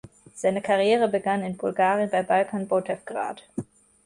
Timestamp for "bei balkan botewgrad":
2.09-3.43